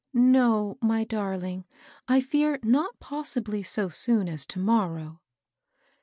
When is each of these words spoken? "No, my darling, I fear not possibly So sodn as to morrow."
"No, 0.35 0.79
my 0.81 1.03
darling, 1.03 1.65
I 2.07 2.21
fear 2.21 2.57
not 2.63 2.99
possibly 2.99 3.61
So 3.61 3.87
sodn 3.89 4.27
as 4.33 4.47
to 4.47 4.57
morrow." 4.57 5.21